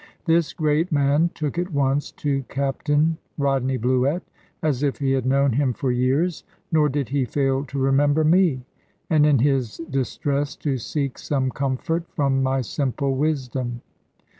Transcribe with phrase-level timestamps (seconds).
[0.25, 4.23] This great man took at once to Captain Rodney Bluett,
[4.63, 8.65] as if he had known him for years; nor did he fail to remember me,
[9.11, 13.83] and in his distress to seek some comfort from my simple wisdom.